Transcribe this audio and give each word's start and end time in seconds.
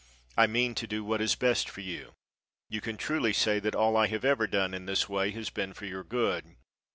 I 0.35 0.47
mean 0.47 0.73
to 0.81 0.87
do 0.87 1.03
what 1.03 1.21
is 1.21 1.35
best 1.35 1.69
for 1.69 1.81
you. 1.81 2.13
You 2.69 2.81
can 2.81 2.97
truly 2.97 3.33
say 3.33 3.59
that 3.59 3.75
all 3.75 3.95
I 3.95 4.07
have 4.07 4.25
ever 4.25 4.47
done 4.47 4.73
in 4.73 4.87
this 4.87 5.07
way 5.07 5.29
has 5.33 5.51
been 5.51 5.75
for 5.75 5.85
your 5.85 6.03
good. 6.03 6.55